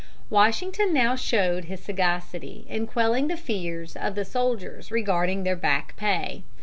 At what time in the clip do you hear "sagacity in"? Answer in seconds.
1.83-2.87